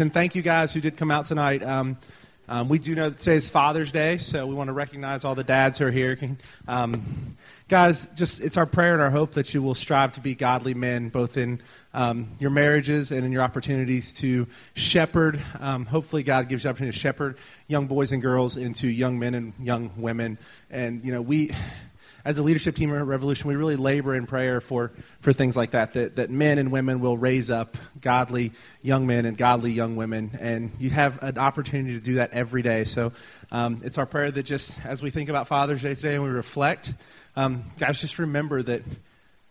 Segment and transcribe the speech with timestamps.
[0.00, 1.62] And thank you guys who did come out tonight.
[1.62, 1.98] Um,
[2.48, 5.44] um, we do know that is Father's Day, so we want to recognize all the
[5.44, 6.18] dads who are here.
[6.66, 7.36] Um,
[7.68, 10.72] guys, just it's our prayer and our hope that you will strive to be godly
[10.72, 11.60] men, both in
[11.92, 15.38] um, your marriages and in your opportunities to shepherd.
[15.60, 17.36] Um, hopefully, God gives you the opportunity to shepherd
[17.68, 20.38] young boys and girls into young men and young women.
[20.70, 21.50] And you know, we
[22.24, 25.72] as a leadership team at Revolution, we really labor in prayer for, for things like
[25.72, 29.96] that, that, that men and women will raise up godly young men and godly young
[29.96, 30.30] women.
[30.40, 32.84] And you have an opportunity to do that every day.
[32.84, 33.12] So
[33.50, 36.30] um, it's our prayer that just as we think about Father's Day today and we
[36.30, 36.92] reflect,
[37.36, 38.82] um, guys, just remember that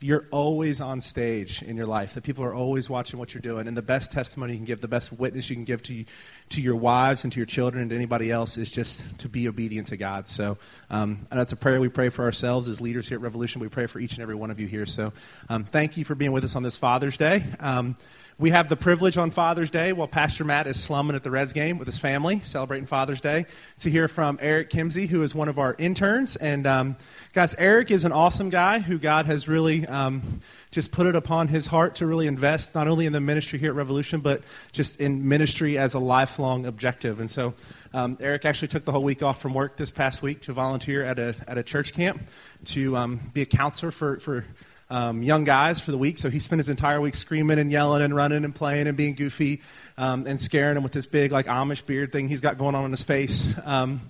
[0.02, 3.67] you're always on stage in your life, that people are always watching what you're doing.
[3.67, 6.05] And the best testimony you can give, the best witness you can give to,
[6.49, 9.48] to your wives and to your children and to anybody else is just to be
[9.48, 10.27] obedient to God.
[10.27, 10.58] So
[10.89, 13.62] um, and that's a prayer we pray for ourselves as leaders here at Revolution.
[13.62, 14.85] We pray for each and every one of you here.
[14.85, 15.13] So
[15.49, 17.44] um, thank you for being with us on this Father's Day.
[17.59, 17.95] Um,
[18.39, 21.52] we have the privilege on Father's Day while Pastor Matt is slumming at the Reds
[21.52, 23.45] game with his family, celebrating Father's Day,
[23.80, 26.38] to hear from Eric Kimsey, who is one of our interns.
[26.38, 26.95] And um,
[27.33, 30.39] guys, Eric is an awesome guy who God has really um,
[30.72, 33.72] just put it upon his heart to really invest not only in the ministry here
[33.72, 37.19] at Revolution, but just in ministry as a lifelong objective.
[37.19, 37.53] And so
[37.94, 41.03] um, Eric actually took the whole week off from work this past week to volunteer
[41.03, 42.21] at a, at a church camp
[42.66, 44.45] to um, be a counselor for, for
[44.90, 46.18] um, young guys for the week.
[46.18, 49.16] So he spent his entire week screaming and yelling and running and playing and being
[49.16, 49.62] goofy
[49.98, 52.86] um, and scaring them with this big like Amish beard thing he's got going on
[52.86, 53.56] in his face.
[53.66, 54.02] Um,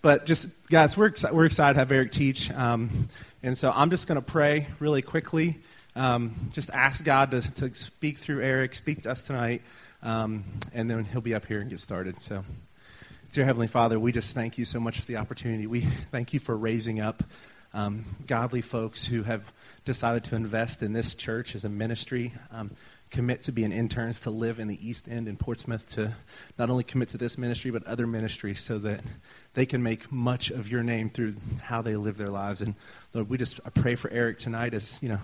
[0.00, 3.08] but just guys, we're exci- we're excited to have Eric teach, um,
[3.42, 5.58] and so I'm just going to pray really quickly.
[5.96, 9.62] Um, just ask God to, to speak through Eric, speak to us tonight,
[10.04, 12.20] um, and then he'll be up here and get started.
[12.20, 12.44] So.
[13.30, 15.66] Dear Heavenly Father, we just thank you so much for the opportunity.
[15.66, 17.22] We thank you for raising up
[17.74, 19.52] um, godly folks who have
[19.84, 22.70] decided to invest in this church as a ministry, um,
[23.10, 26.12] commit to being interns, to live in the East End in Portsmouth, to
[26.58, 29.00] not only commit to this ministry, but other ministries so that
[29.54, 32.60] they can make much of your name through how they live their lives.
[32.60, 32.74] And
[33.14, 35.20] Lord, we just I pray for Eric tonight as, you know,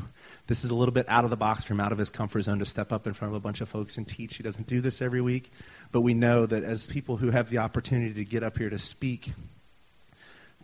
[0.47, 2.43] this is a little bit out of the box for him, out of his comfort
[2.43, 4.37] zone to step up in front of a bunch of folks and teach.
[4.37, 5.51] He doesn't do this every week,
[5.93, 8.79] but we know that as people who have the opportunity to get up here to
[8.79, 9.33] speak,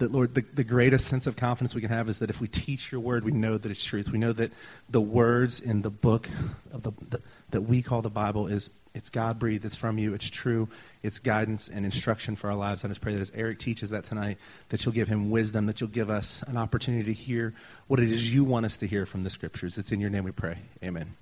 [0.01, 2.49] that, Lord, the, the greatest sense of confidence we can have is that if we
[2.49, 4.11] teach your word, we know that it's truth.
[4.11, 4.51] We know that
[4.89, 6.29] the words in the book
[6.73, 10.15] of the, the that we call the Bible is it's God breathed, it's from you,
[10.15, 10.69] it's true,
[11.03, 12.85] it's guidance and instruction for our lives.
[12.85, 15.81] I just pray that as Eric teaches that tonight, that you'll give him wisdom, that
[15.81, 17.55] you'll give us an opportunity to hear
[17.87, 19.79] what it is you want us to hear from the scriptures.
[19.79, 20.59] It's in your name we pray.
[20.83, 21.17] Amen.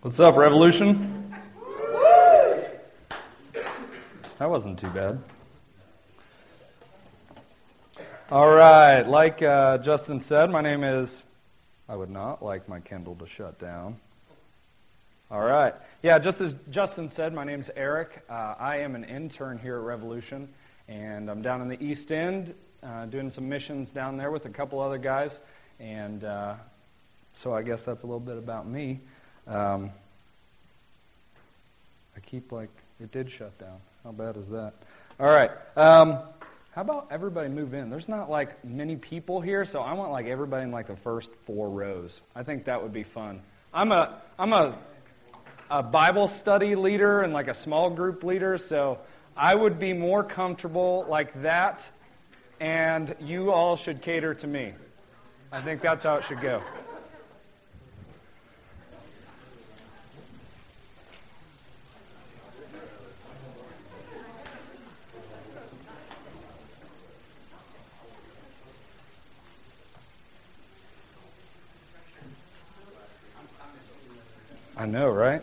[0.00, 1.32] What's up, Revolution?
[4.44, 5.18] That wasn't too bad.
[8.30, 11.24] All right, like uh, Justin said, my name is.
[11.88, 13.96] I would not like my Kindle to shut down.
[15.30, 15.72] All right.
[16.02, 18.22] Yeah, just as Justin said, my name is Eric.
[18.28, 20.50] Uh, I am an intern here at Revolution,
[20.88, 22.52] and I'm down in the East End
[22.82, 25.40] uh, doing some missions down there with a couple other guys.
[25.80, 26.56] And uh,
[27.32, 29.00] so I guess that's a little bit about me.
[29.46, 29.90] Um,
[32.34, 33.78] keep like, it did shut down.
[34.02, 34.72] How bad is that?
[35.20, 35.52] All right.
[35.76, 36.18] Um,
[36.72, 37.90] how about everybody move in?
[37.90, 41.30] There's not like many people here, so I want like everybody in like the first
[41.46, 42.20] four rows.
[42.34, 43.40] I think that would be fun.
[43.72, 44.76] I'm a I'm a
[45.70, 48.98] a Bible study leader and like a small group leader, so
[49.36, 51.88] I would be more comfortable like that,
[52.58, 54.72] and you all should cater to me.
[55.52, 56.60] I think that's how it should go.
[74.84, 75.40] I know, right?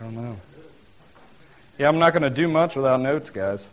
[0.00, 0.40] I don't know.
[1.76, 3.68] Yeah, I'm not going to do much without notes, guys.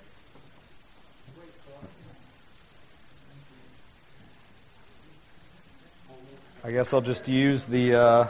[6.66, 8.28] I guess I'll just use the uh,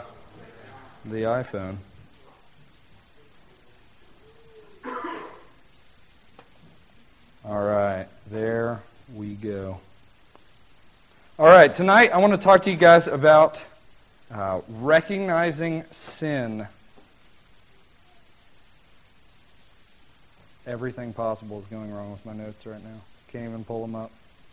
[1.04, 1.78] the iPhone.
[7.44, 8.80] All right, there
[9.12, 9.80] we go.
[11.36, 13.64] All right, tonight I want to talk to you guys about
[14.32, 16.66] uh, recognizing sin.
[20.66, 23.00] Everything possible is going wrong with my notes right now.
[23.28, 24.10] Can't even pull them up.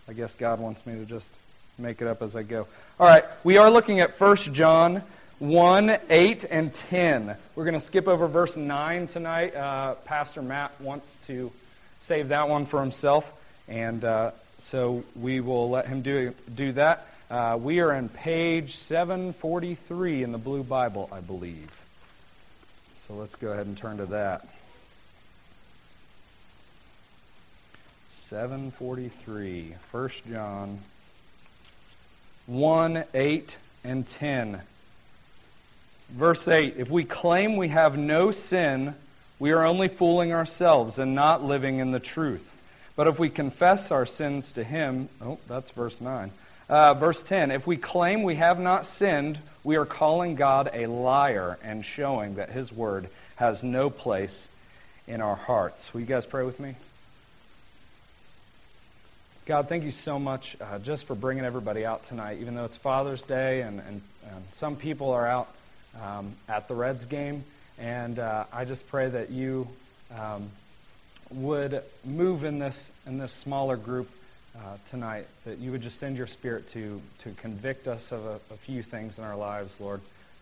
[0.08, 1.32] I guess God wants me to just
[1.78, 2.68] make it up as I go.
[3.00, 5.02] All right, we are looking at 1 John
[5.40, 7.36] 1, 8, and 10.
[7.56, 9.56] We're going to skip over verse 9 tonight.
[9.56, 11.52] Uh, Pastor Matt wants to
[12.00, 13.30] save that one for himself,
[13.68, 17.08] and uh, so we will let him do, do that.
[17.34, 21.84] Uh, we are on page 743 in the Blue Bible, I believe.
[23.08, 24.48] So let's go ahead and turn to that.
[28.12, 30.80] 743, 1 John
[32.46, 34.62] 1, 8, and 10.
[36.12, 38.94] Verse 8 If we claim we have no sin,
[39.40, 42.48] we are only fooling ourselves and not living in the truth.
[42.96, 46.30] But if we confess our sins to Him, oh, that's verse 9.
[46.70, 50.88] Uh, verse 10 If we claim we have not sinned, we are calling God a
[50.88, 54.48] liar and showing that His word has no place
[55.08, 55.94] in our hearts.
[55.94, 56.76] Will you guys pray with me?
[59.46, 62.78] God, thank you so much uh, just for bringing everybody out tonight, even though it's
[62.78, 65.50] Father's Day and, and, and some people are out
[66.02, 67.44] um, at the Reds game.
[67.78, 69.68] And uh, I just pray that you
[70.18, 70.50] um,
[71.30, 74.10] would move in this, in this smaller group
[74.58, 78.40] uh, tonight, that you would just send your spirit to, to convict us of a,
[78.54, 80.02] a few things in our lives, Lord,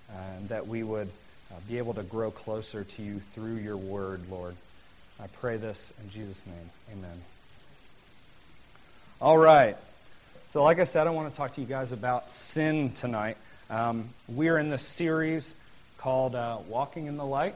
[0.10, 1.10] and that we would
[1.52, 4.56] uh, be able to grow closer to you through your word, Lord.
[5.20, 6.70] I pray this in Jesus' name.
[6.94, 7.22] Amen.
[9.22, 9.78] All right.
[10.50, 13.38] So, like I said, I want to talk to you guys about sin tonight.
[13.70, 15.56] Um, we're in this series
[15.98, 17.56] called uh, Walking in the Light,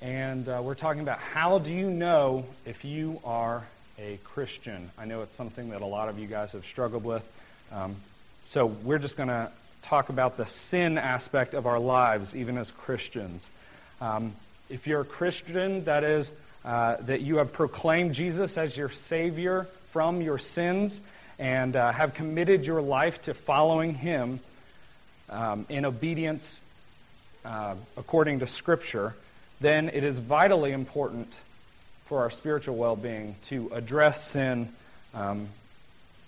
[0.00, 3.64] and uh, we're talking about how do you know if you are
[3.98, 4.90] a Christian?
[4.98, 7.24] I know it's something that a lot of you guys have struggled with.
[7.72, 7.96] Um,
[8.44, 9.50] so, we're just going to
[9.82, 13.48] talk about the sin aspect of our lives, even as Christians.
[14.00, 14.34] Um,
[14.68, 16.32] if you're a Christian, that is,
[16.64, 21.00] uh, that you have proclaimed Jesus as your Savior from your sins
[21.38, 24.40] and uh, have committed your life to following Him
[25.30, 26.60] um, in obedience
[27.44, 29.14] uh, according to Scripture,
[29.60, 31.38] then it is vitally important
[32.06, 34.68] for our spiritual well being to address sin
[35.14, 35.48] um,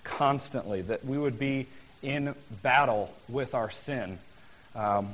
[0.03, 1.67] constantly, that we would be
[2.01, 4.19] in battle with our sin.
[4.75, 5.09] Um,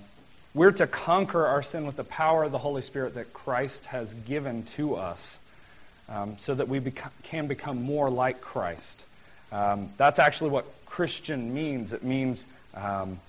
[0.54, 4.14] we're to conquer our sin with the power of the Holy Spirit that Christ has
[4.14, 5.38] given to us
[6.08, 6.82] um, so that we
[7.24, 9.04] can become more like Christ.
[9.52, 11.94] Um, that's actually what Christian means.
[11.94, 13.20] It means um,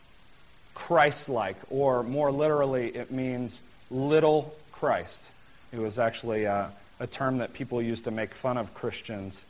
[0.74, 5.30] Christ like, or more literally, it means little Christ.
[5.72, 6.68] It was actually uh,
[7.00, 9.40] a term that people used to make fun of Christians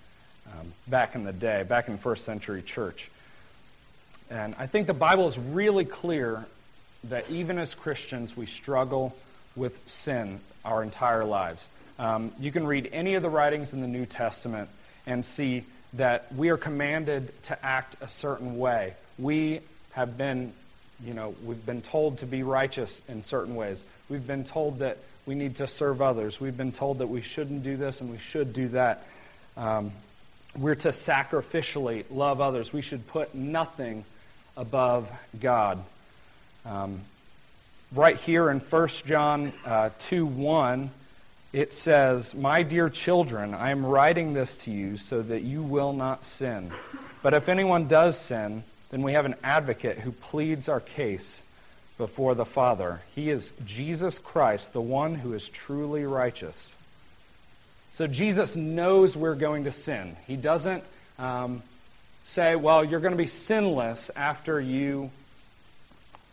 [0.46, 3.10] um, back in the day, back in first century church.
[4.31, 6.44] And I think the Bible is really clear
[7.04, 9.16] that even as Christians, we struggle
[9.54, 11.69] with sin our entire lives.
[11.98, 14.69] Um, you can read any of the writings in the New Testament
[15.06, 15.64] and see
[15.94, 18.94] that we are commanded to act a certain way.
[19.19, 19.60] We
[19.92, 20.52] have been,
[21.04, 23.84] you know, we've been told to be righteous in certain ways.
[24.10, 26.40] We've been told that we need to serve others.
[26.40, 29.05] We've been told that we shouldn't do this and we should do that.
[29.56, 29.90] Um,
[30.56, 32.73] we're to sacrificially love others.
[32.73, 34.05] We should put nothing
[34.56, 35.82] above God.
[36.64, 37.00] Um,
[37.93, 40.90] right here in 1 John uh, 2 1,
[41.52, 45.93] it says, My dear children, I am writing this to you so that you will
[45.93, 46.70] not sin.
[47.23, 51.40] But if anyone does sin, then we have an advocate who pleads our case
[51.98, 53.00] before the Father.
[53.14, 56.75] He is Jesus Christ, the one who is truly righteous.
[57.93, 60.16] So Jesus knows we're going to sin.
[60.26, 60.84] He doesn't
[61.19, 61.62] um,
[62.25, 65.10] say, Well, you're going to be sinless after you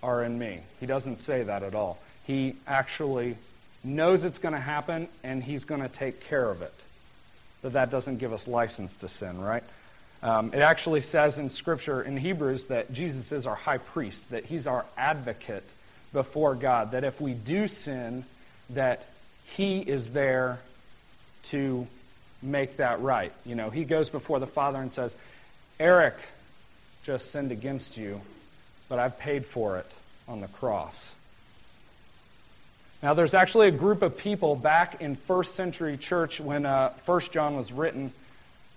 [0.01, 0.59] are in me.
[0.79, 1.97] He doesn't say that at all.
[2.25, 3.37] He actually
[3.83, 6.73] knows it's going to happen, and he's going to take care of it.
[7.61, 9.63] But that doesn't give us license to sin, right?
[10.23, 14.45] Um, it actually says in Scripture in Hebrews that Jesus is our high priest, that
[14.45, 15.65] he's our advocate
[16.13, 18.23] before God, that if we do sin,
[18.69, 19.05] that
[19.45, 20.61] he is there
[21.43, 21.85] to
[22.41, 23.33] make that right.
[23.45, 25.17] You know, he goes before the Father and says,
[25.77, 26.15] Eric
[27.03, 28.21] just sinned against you,
[28.87, 29.93] but I've paid for it
[30.25, 31.11] on the cross.
[33.01, 37.33] Now, there's actually a group of people back in first century church when uh, First
[37.33, 38.13] John was written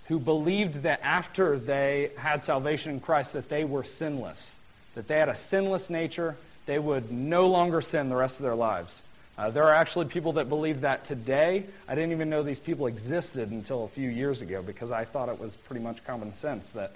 [0.09, 4.55] who believed that after they had salvation in Christ that they were sinless,
[4.95, 6.37] that they had a sinless nature,
[6.67, 9.03] they would no longer sin the rest of their lives.
[9.39, 11.65] Uh, there are actually people that believe that today.
[11.87, 15.29] I didn't even know these people existed until a few years ago because I thought
[15.29, 16.93] it was pretty much common sense that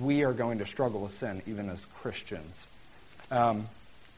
[0.00, 2.66] we are going to struggle with sin even as Christians.
[3.30, 3.68] Um,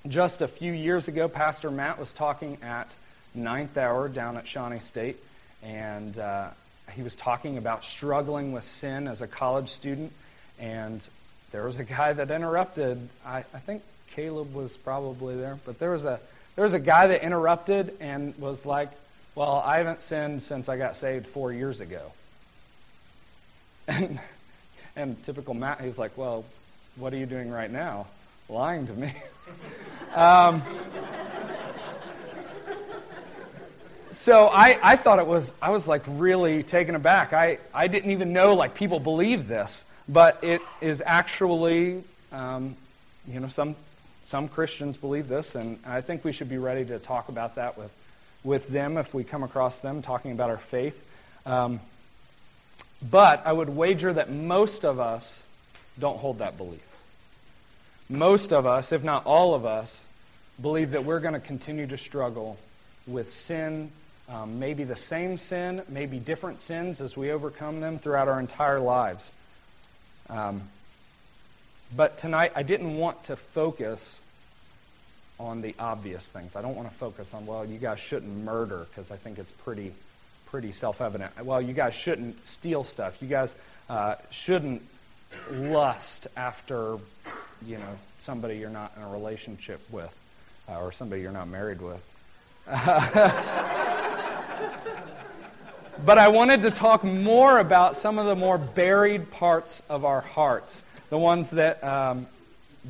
[0.07, 2.95] just a few years ago, Pastor Matt was talking at
[3.35, 5.17] Ninth Hour down at Shawnee State,
[5.63, 6.51] and uh,
[6.91, 10.13] he was talking about struggling with sin as a college student.
[10.59, 11.07] And
[11.51, 13.09] there was a guy that interrupted.
[13.25, 13.83] I, I think
[14.15, 16.21] Caleb was probably there, but there was a
[16.55, 18.91] there was a guy that interrupted and was like,
[19.35, 22.13] "Well, I haven't sinned since I got saved four years ago."
[23.89, 24.21] And
[24.95, 26.45] and typical Matt, he's like, "Well,
[26.97, 28.07] what are you doing right now?
[28.49, 29.13] Lying to me.
[30.15, 30.63] um,
[34.23, 37.33] so I, I thought it was, I was like really taken aback.
[37.33, 42.77] I, I didn't even know like people believe this, but it is actually, um,
[43.27, 43.75] you know, some,
[44.25, 47.77] some Christians believe this, and I think we should be ready to talk about that
[47.77, 47.91] with,
[48.45, 51.05] with them if we come across them talking about our faith.
[51.45, 51.81] Um,
[53.11, 55.43] but I would wager that most of us
[55.99, 56.87] don't hold that belief.
[58.09, 60.07] Most of us, if not all of us,
[60.61, 62.57] believe that we're going to continue to struggle
[63.09, 63.91] with sin,
[64.29, 68.81] um, maybe the same sin, maybe different sins as we overcome them throughout our entire
[68.81, 69.31] lives.
[70.29, 70.63] Um,
[71.95, 74.19] but tonight, I didn't want to focus
[75.39, 76.57] on the obvious things.
[76.57, 79.51] I don't want to focus on, well, you guys shouldn't murder because I think it's
[79.51, 79.93] pretty
[80.53, 81.47] pretty self-evident.
[81.47, 83.17] Well, you guys shouldn't steal stuff.
[83.23, 83.55] You guys
[83.89, 84.83] uh, shouldn't
[85.51, 86.99] lust after,
[87.65, 90.15] you know, somebody you're not in a relationship with,
[90.69, 92.07] uh, or somebody you're not married with.
[96.05, 100.21] but I wanted to talk more about some of the more buried parts of our
[100.21, 102.27] hearts, the ones that um,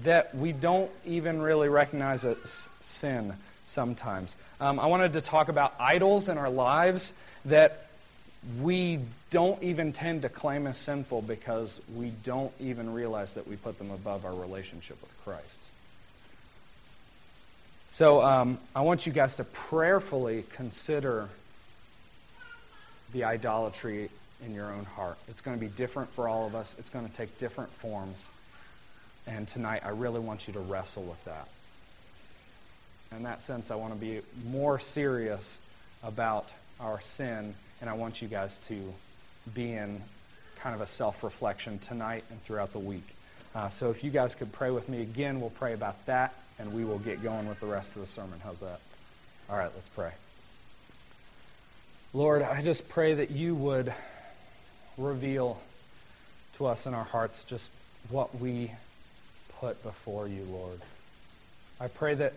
[0.04, 2.38] that we don't even really recognize as
[2.80, 3.34] sin
[3.66, 4.34] sometimes.
[4.60, 7.12] Um, I wanted to talk about idols in our lives
[7.44, 7.86] that
[8.60, 9.00] we
[9.30, 13.78] don't even tend to claim as sinful because we don't even realize that we put
[13.78, 15.64] them above our relationship with Christ.
[17.92, 21.28] So um, I want you guys to prayerfully consider
[23.12, 24.10] the idolatry
[24.44, 25.18] in your own heart.
[25.28, 28.26] It's going to be different for all of us, it's going to take different forms.
[29.26, 31.48] And tonight, I really want you to wrestle with that.
[33.16, 35.58] In that sense, I want to be more serious
[36.02, 36.50] about
[36.80, 38.92] our sin, and I want you guys to
[39.54, 40.00] be in
[40.56, 43.06] kind of a self reflection tonight and throughout the week.
[43.54, 46.72] Uh, so if you guys could pray with me again, we'll pray about that, and
[46.72, 48.40] we will get going with the rest of the sermon.
[48.42, 48.80] How's that?
[49.50, 50.12] All right, let's pray.
[52.14, 53.90] Lord, I just pray that you would
[54.98, 55.58] reveal
[56.58, 57.70] to us in our hearts just
[58.10, 58.70] what we
[59.60, 60.78] put before you, Lord.
[61.80, 62.34] I pray that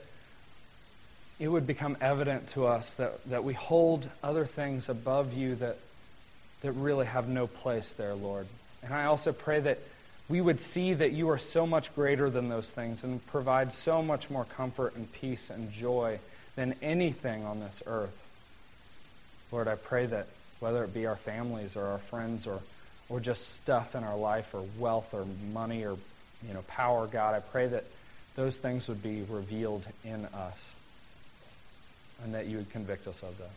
[1.40, 5.78] it would become evident to us that, that we hold other things above you that,
[6.62, 8.48] that really have no place there, Lord.
[8.82, 9.80] And I also pray that
[10.30, 14.02] we would see that you are so much greater than those things and provide so
[14.02, 16.20] much more comfort and peace and joy
[16.56, 18.25] than anything on this earth.
[19.56, 20.28] Lord, I pray that
[20.60, 22.60] whether it be our families or our friends or,
[23.08, 25.96] or just stuff in our life or wealth or money or
[26.46, 27.86] you know, power, God, I pray that
[28.36, 30.76] those things would be revealed in us
[32.22, 33.50] and that you would convict us of that.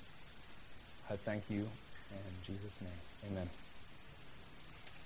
[1.11, 1.63] I thank you
[2.13, 3.33] in Jesus' name.
[3.33, 3.51] Amen.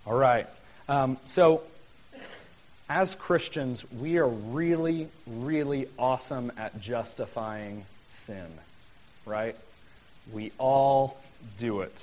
[0.07, 0.47] All right.
[0.91, 1.63] Um, so,
[2.91, 8.49] as Christians, we are really, really awesome at justifying sin,
[9.25, 9.57] right?
[10.31, 11.19] We all
[11.59, 12.03] do it.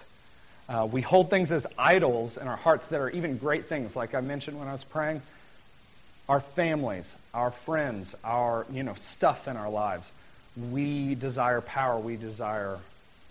[0.68, 4.16] Uh, we hold things as idols in our hearts that are even great things, like
[4.16, 5.22] I mentioned when I was praying.
[6.28, 10.12] Our families, our friends, our you know stuff in our lives
[10.72, 12.80] we desire power, we desire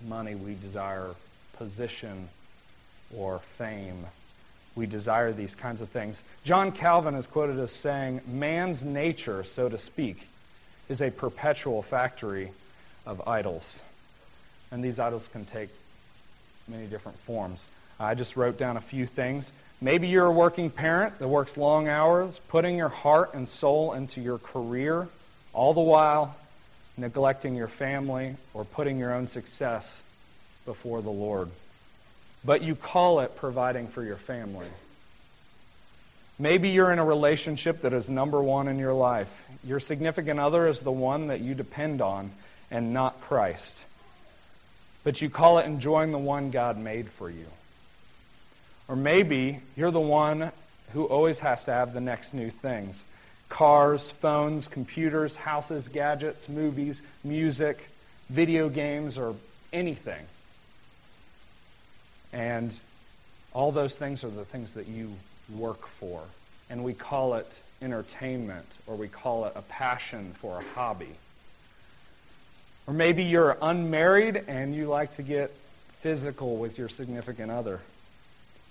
[0.07, 1.14] money, we desire
[1.57, 2.28] position
[3.14, 4.07] or fame.
[4.75, 6.23] We desire these kinds of things.
[6.45, 10.28] John Calvin is quoted as saying, Man's nature, so to speak,
[10.88, 12.52] is a perpetual factory
[13.04, 13.80] of idols.
[14.70, 15.70] And these idols can take
[16.68, 17.64] many different forms.
[17.98, 19.52] I just wrote down a few things.
[19.80, 24.20] Maybe you're a working parent that works long hours, putting your heart and soul into
[24.20, 25.08] your career,
[25.52, 26.37] all the while
[26.96, 30.02] neglecting your family, or putting your own success
[30.66, 31.48] before the Lord.
[32.44, 34.66] But you call it providing for your family.
[36.38, 39.48] Maybe you're in a relationship that is number one in your life.
[39.64, 42.30] Your significant other is the one that you depend on
[42.70, 43.78] and not Christ.
[45.08, 47.46] But you call it enjoying the one God made for you.
[48.88, 50.52] Or maybe you're the one
[50.92, 53.02] who always has to have the next new things
[53.48, 57.88] cars, phones, computers, houses, gadgets, movies, music,
[58.28, 59.34] video games, or
[59.72, 60.26] anything.
[62.34, 62.78] And
[63.54, 65.14] all those things are the things that you
[65.56, 66.22] work for.
[66.68, 71.16] And we call it entertainment, or we call it a passion for a hobby.
[72.88, 75.54] Or maybe you're unmarried and you like to get
[76.00, 77.80] physical with your significant other.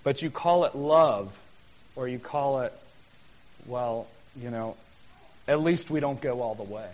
[0.02, 1.38] But you call it love,
[1.94, 2.72] or you call it,
[3.66, 4.76] well, you know,
[5.46, 6.90] at least we don't go all the way.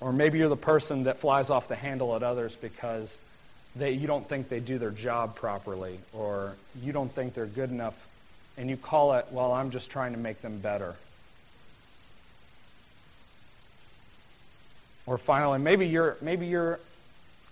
[0.00, 3.18] Or maybe you're the person that flies off the handle at others because
[3.74, 7.70] they, you don't think they do their job properly, or you don't think they're good
[7.70, 8.06] enough
[8.56, 10.94] and you call it, well, I'm just trying to make them better.
[15.06, 16.80] Or finally, maybe you're, maybe you're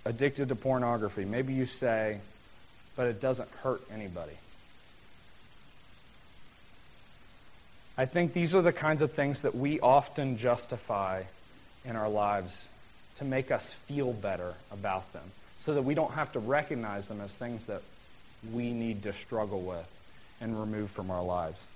[0.04, 1.24] addicted to pornography.
[1.24, 2.20] Maybe you say,
[2.96, 4.38] but it doesn't hurt anybody.
[7.96, 11.24] I think these are the kinds of things that we often justify
[11.84, 12.68] in our lives
[13.16, 15.24] to make us feel better about them
[15.58, 17.82] so that we don't have to recognize them as things that
[18.52, 19.88] we need to struggle with
[20.40, 21.66] and remove from our lives.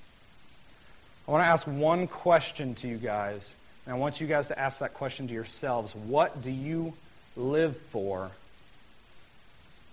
[1.26, 3.54] I want to ask one question to you guys,
[3.86, 5.94] and I want you guys to ask that question to yourselves.
[5.94, 6.94] What do you
[7.36, 8.30] live for?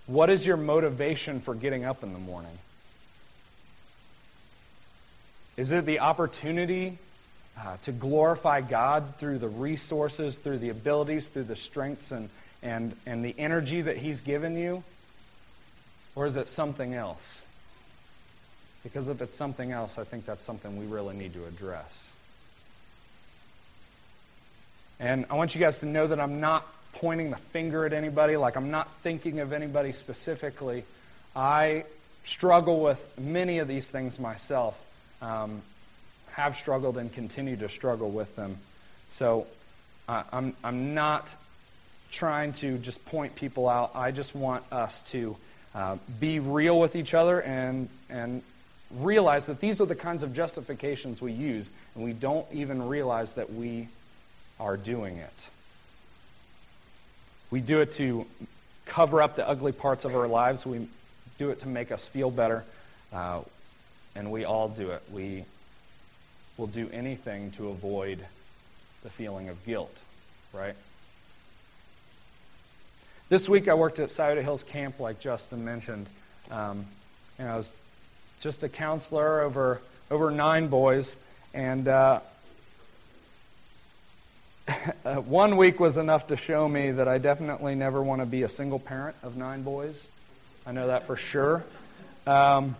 [0.06, 2.56] What is your motivation for getting up in the morning?
[5.56, 6.98] Is it the opportunity
[7.58, 12.30] uh, to glorify God through the resources, through the abilities, through the strengths, and,
[12.62, 14.82] and, and the energy that He's given you?
[16.14, 17.42] Or is it something else?
[18.82, 22.12] Because if it's something else, I think that's something we really need to address.
[25.00, 28.36] And I want you guys to know that I'm not pointing the finger at anybody,
[28.36, 30.84] like I'm not thinking of anybody specifically.
[31.34, 31.84] I
[32.24, 34.78] struggle with many of these things myself,
[35.22, 35.62] um,
[36.32, 38.58] have struggled and continue to struggle with them.
[39.08, 39.46] So
[40.06, 41.34] uh, I'm, I'm not
[42.10, 43.92] trying to just point people out.
[43.94, 45.36] I just want us to
[45.74, 48.42] uh, be real with each other and, and
[48.90, 53.32] realize that these are the kinds of justifications we use, and we don't even realize
[53.34, 53.88] that we
[54.60, 55.48] are doing it.
[57.50, 58.26] We do it to
[58.86, 60.64] cover up the ugly parts of our lives.
[60.64, 60.86] We
[61.38, 62.64] do it to make us feel better.
[63.12, 63.40] Uh,
[64.14, 65.02] and we all do it.
[65.10, 65.44] We
[66.56, 68.18] will do anything to avoid
[69.02, 70.00] the feeling of guilt,
[70.52, 70.74] right?
[73.28, 76.06] This week I worked at Scioto Hills Camp, like Justin mentioned.
[76.50, 76.84] Um,
[77.38, 77.74] and I was
[78.40, 81.16] just a counselor over, over nine boys.
[81.54, 82.20] And uh,
[85.24, 88.48] one week was enough to show me that I definitely never want to be a
[88.48, 90.08] single parent of nine boys.
[90.66, 91.64] I know that for sure.
[92.26, 92.76] Um,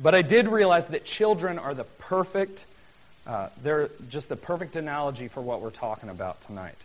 [0.00, 2.64] but I did realize that children are the perfect,
[3.26, 6.76] uh, they're just the perfect analogy for what we're talking about tonight.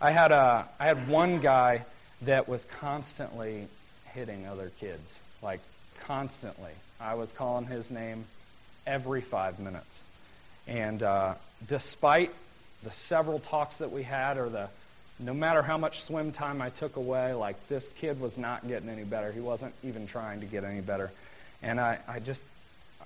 [0.00, 1.84] I had, a, I had one guy
[2.22, 3.68] that was constantly
[4.12, 5.60] hitting other kids, like
[6.00, 6.72] constantly.
[7.00, 8.24] I was calling his name
[8.86, 10.00] every five minutes.
[10.66, 11.34] And uh,
[11.68, 12.32] despite
[12.86, 14.68] the several talks that we had, or the
[15.18, 18.88] no matter how much swim time I took away, like this kid was not getting
[18.88, 19.32] any better.
[19.32, 21.10] He wasn't even trying to get any better.
[21.62, 22.44] And I, I just,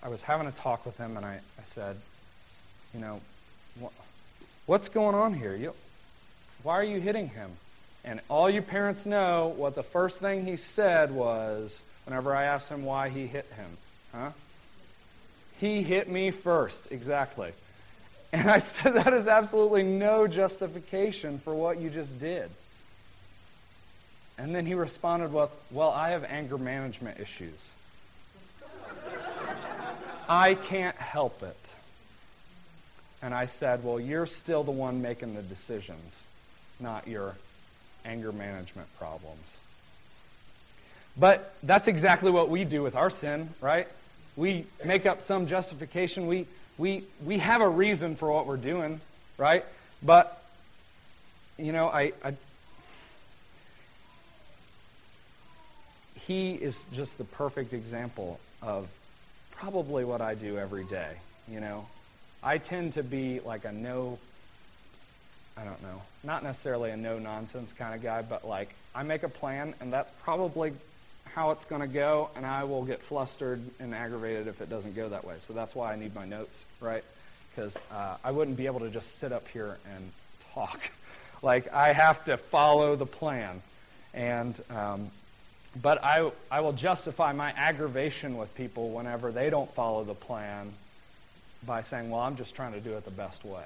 [0.02, 1.96] I was having a talk with him, and I, I said,
[2.92, 3.20] you know,
[4.66, 5.54] what's going on here?
[5.54, 5.72] You,
[6.62, 7.50] why are you hitting him?
[8.04, 12.70] And all you parents know what the first thing he said was, whenever I asked
[12.70, 13.70] him why he hit him,
[14.12, 14.30] huh?
[15.58, 17.52] He hit me first, exactly.
[18.32, 22.48] And I said, that is absolutely no justification for what you just did.
[24.38, 27.72] And then he responded with, well, I have anger management issues.
[30.28, 31.56] I can't help it.
[33.22, 36.24] And I said, Well, you're still the one making the decisions,
[36.78, 37.34] not your
[38.04, 39.58] anger management problems.
[41.18, 43.88] But that's exactly what we do with our sin, right?
[44.36, 46.26] We make up some justification.
[46.26, 46.46] We,
[46.80, 49.02] we, we have a reason for what we're doing,
[49.36, 49.64] right?
[50.02, 50.42] But,
[51.58, 52.32] you know, I, I
[56.26, 58.88] he is just the perfect example of
[59.50, 61.12] probably what I do every day,
[61.48, 61.86] you know.
[62.42, 64.18] I tend to be like a no,
[65.58, 69.22] I don't know, not necessarily a no nonsense kind of guy, but like I make
[69.22, 70.72] a plan and that's probably
[71.24, 74.94] how it's going to go, and I will get flustered and aggravated if it doesn't
[74.94, 75.36] go that way.
[75.46, 77.04] So that's why I need my notes, right?
[77.50, 80.10] Because uh, I wouldn't be able to just sit up here and
[80.54, 80.80] talk.
[81.42, 83.62] like I have to follow the plan,
[84.12, 85.10] and um,
[85.80, 90.72] but I, I will justify my aggravation with people whenever they don't follow the plan
[91.66, 93.64] by saying, well, I'm just trying to do it the best way.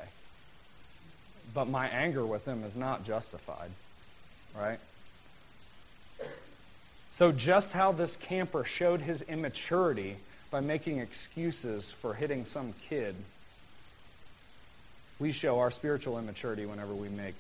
[1.54, 3.70] But my anger with them is not justified,
[4.56, 4.78] right?
[7.14, 10.16] So, just how this camper showed his immaturity
[10.50, 13.14] by making excuses for hitting some kid,
[15.20, 17.36] we show our spiritual immaturity whenever we make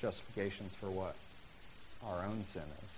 [0.00, 1.16] justifications for what
[2.06, 2.90] our own sin is.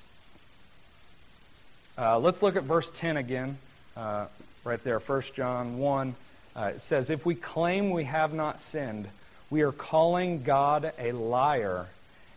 [1.96, 3.56] Uh, let's look at verse 10 again,
[3.96, 4.26] uh,
[4.64, 6.14] right there, 1 John 1.
[6.54, 9.08] Uh, it says, If we claim we have not sinned,
[9.48, 11.86] we are calling God a liar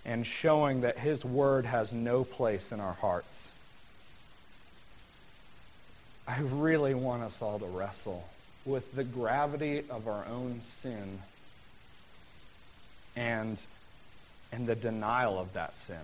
[0.06, 3.48] and showing that his word has no place in our hearts.
[6.28, 8.28] I really want us all to wrestle
[8.66, 11.20] with the gravity of our own sin
[13.16, 13.62] and,
[14.52, 15.98] and the denial of that sin.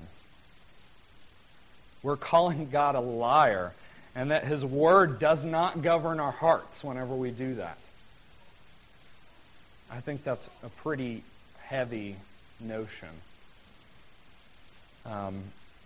[2.03, 3.73] We're calling God a liar,
[4.15, 7.77] and that His Word does not govern our hearts whenever we do that.
[9.91, 11.23] I think that's a pretty
[11.59, 12.15] heavy
[12.59, 13.09] notion.
[15.05, 15.41] Um,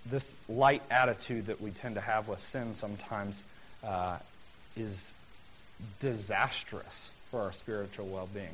[0.05, 3.41] this light attitude that we tend to have with sin sometimes
[3.83, 4.17] uh,
[4.77, 5.11] is
[5.99, 8.53] disastrous for our spiritual well being.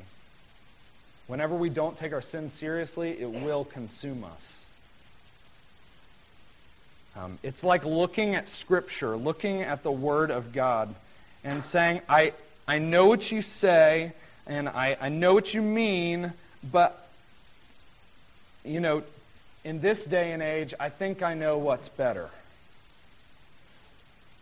[1.26, 4.64] Whenever we don't take our sin seriously, it will consume us.
[7.16, 10.94] Um, it's like looking at Scripture, looking at the Word of God,
[11.44, 12.32] and saying, I,
[12.66, 14.12] I know what you say,
[14.46, 16.32] and I, I know what you mean,
[16.70, 17.08] but,
[18.64, 19.02] you know,
[19.64, 22.30] in this day and age, I think I know what's better.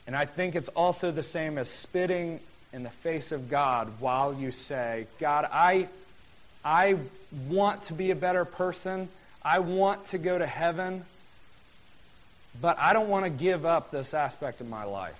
[0.06, 2.40] And I think it's also the same as spitting
[2.72, 5.88] in the face of God while you say, God, I,
[6.64, 6.96] I
[7.48, 9.08] want to be a better person.
[9.44, 11.04] I want to go to heaven,
[12.60, 15.16] but I don't want to give up this aspect of my life.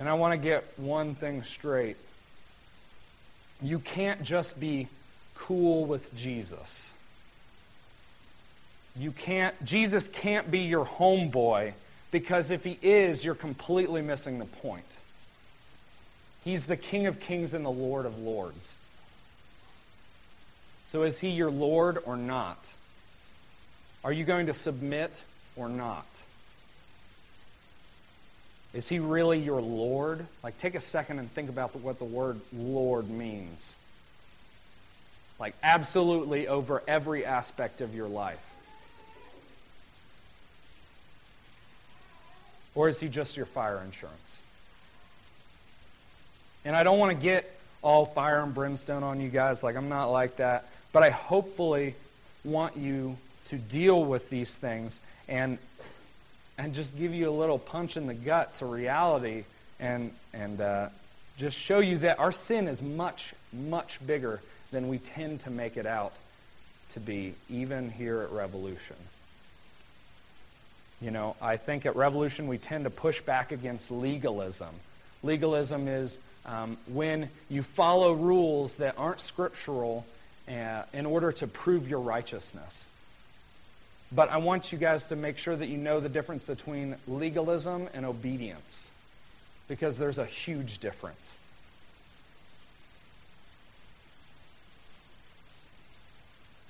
[0.00, 1.96] And I want to get one thing straight.
[3.60, 4.86] You can't just be
[5.38, 6.92] cool with Jesus.
[8.98, 11.72] You can't, Jesus can't be your homeboy
[12.10, 14.98] because if he is, you're completely missing the point.
[16.44, 18.74] He's the King of Kings and the Lord of Lords.
[20.86, 22.58] So is he your Lord or not?
[24.02, 25.22] Are you going to submit
[25.56, 26.06] or not?
[28.72, 30.26] Is he really your Lord?
[30.42, 33.76] Like, take a second and think about what the word Lord means.
[35.38, 38.42] Like, absolutely over every aspect of your life.
[42.74, 44.40] Or is he just your fire insurance?
[46.64, 49.62] And I don't want to get all fire and brimstone on you guys.
[49.62, 50.66] Like, I'm not like that.
[50.92, 51.94] But I hopefully
[52.44, 55.58] want you to deal with these things and,
[56.56, 59.44] and just give you a little punch in the gut to reality
[59.80, 60.88] and, and uh,
[61.38, 65.76] just show you that our sin is much, much bigger than we tend to make
[65.76, 66.12] it out
[66.90, 68.96] to be, even here at Revolution.
[71.00, 74.74] You know, I think at Revolution we tend to push back against legalism.
[75.22, 80.04] Legalism is um, when you follow rules that aren't scriptural
[80.48, 82.86] uh, in order to prove your righteousness.
[84.10, 87.88] But I want you guys to make sure that you know the difference between legalism
[87.92, 88.90] and obedience,
[89.68, 91.37] because there's a huge difference.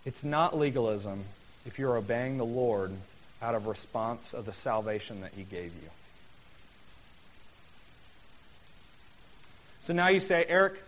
[0.09, 1.23] It's not legalism
[1.67, 2.93] if you're obeying the Lord
[3.43, 5.91] out of response of the salvation that he gave you.
[9.83, 10.83] So now you say, Eric,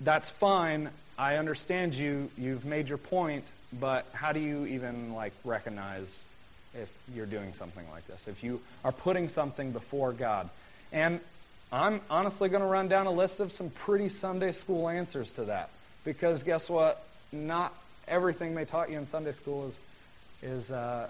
[0.00, 0.88] that's fine.
[1.18, 2.30] I understand you.
[2.38, 6.24] You've made your point, but how do you even like recognize
[6.72, 8.26] if you're doing something like this?
[8.26, 10.48] If you are putting something before God.
[10.92, 11.20] And
[11.70, 15.44] I'm honestly going to run down a list of some pretty Sunday school answers to
[15.44, 15.68] that.
[16.06, 17.04] Because guess what?
[17.32, 17.74] Not
[18.08, 19.78] everything they taught you in Sunday school is,
[20.42, 21.08] is uh,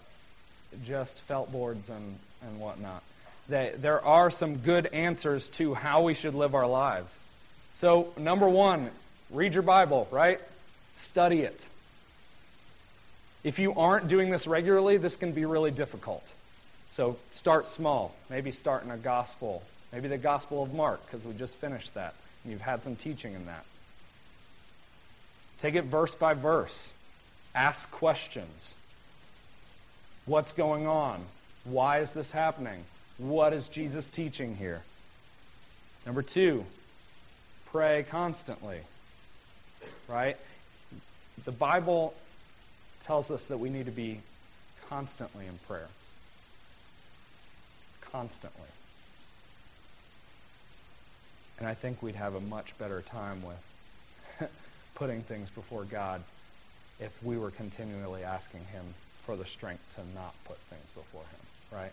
[0.85, 3.03] just felt boards and, and whatnot.
[3.49, 7.15] They, there are some good answers to how we should live our lives.
[7.75, 8.91] So, number one,
[9.31, 10.41] read your Bible, right?
[10.95, 11.69] Study it.
[13.43, 16.31] If you aren't doing this regularly, this can be really difficult.
[16.91, 18.15] So, start small.
[18.31, 19.63] Maybe start in a gospel.
[19.93, 22.15] Maybe the Gospel of Mark, because we just finished that.
[22.45, 23.65] And you've had some teaching in that.
[25.63, 26.91] Take it verse by verse.
[27.55, 28.75] Ask questions.
[30.27, 31.25] What's going on?
[31.65, 32.85] Why is this happening?
[33.17, 34.83] What is Jesus teaching here?
[36.05, 36.65] Number two,
[37.67, 38.81] pray constantly.
[40.09, 40.37] Right?
[41.45, 42.15] The Bible
[43.01, 44.21] tells us that we need to be
[44.89, 45.89] constantly in prayer.
[48.01, 48.67] Constantly.
[51.61, 53.72] And I think we'd have a much better time with
[55.03, 56.23] putting things before God
[57.01, 58.85] if we were continually asking Him
[59.25, 61.93] for the strength to not put things before Him, right?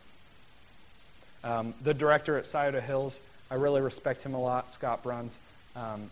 [1.44, 3.20] Um, the director at Scioto Hills,
[3.50, 5.40] I really respect him a lot, Scott Bruns.
[5.76, 6.12] Um,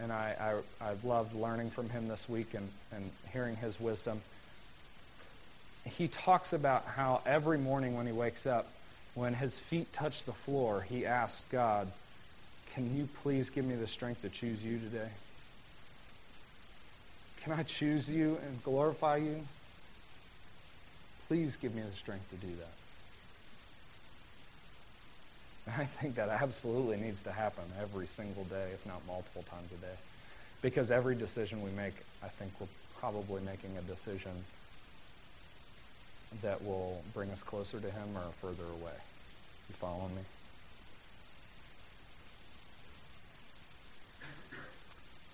[0.00, 4.20] and I, I, I've loved learning from him this week and, and hearing his wisdom.
[5.96, 8.70] He talks about how every morning when he wakes up,
[9.14, 11.90] when his feet touch the floor, he asks God,
[12.74, 15.08] Can you please give me the strength to choose you today?
[17.42, 19.44] Can I choose you and glorify you?
[21.26, 22.52] Please give me the strength to do
[25.66, 25.74] that.
[25.80, 29.76] I think that absolutely needs to happen every single day, if not multiple times a
[29.84, 29.94] day.
[30.60, 32.68] Because every decision we make, I think we're
[33.00, 34.32] probably making a decision
[36.42, 38.94] that will bring us closer to Him or further away.
[39.68, 40.22] You following me?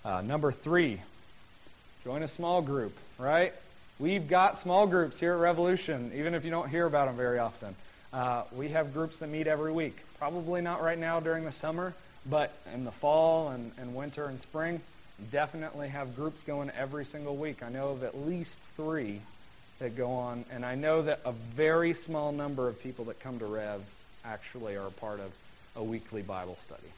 [0.05, 1.01] Uh, number three,
[2.09, 3.53] join a small group, right?
[3.99, 7.39] We've got small groups here at Revolution, even if you don't hear about them very
[7.39, 7.77] often.
[8.15, 9.95] Uh, we have groups that meet every week.
[10.17, 11.93] Probably not right now during the summer,
[12.25, 14.81] but in the fall and, and winter and spring,
[15.31, 17.63] definitely have groups going every single week.
[17.63, 19.21] I know of at least three
[19.79, 23.39] that go on, and I know that a very small number of people that come
[23.41, 23.83] to Rev
[24.25, 25.31] actually are a part of
[25.77, 26.89] a weekly Bible study.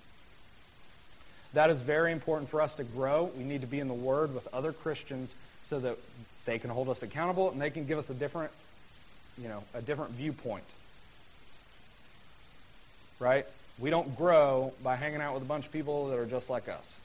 [1.53, 3.31] That is very important for us to grow.
[3.37, 5.35] We need to be in the Word with other Christians
[5.65, 5.97] so that
[6.45, 8.53] they can hold us accountable and they can give us a different,
[9.41, 10.65] you know, a different viewpoint.
[13.19, 13.47] Right?
[13.79, 16.69] We don't grow by hanging out with a bunch of people that are just like
[16.69, 17.01] us.